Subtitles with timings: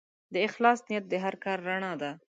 [0.33, 2.11] د اخلاص نیت د هر کار رڼا ده.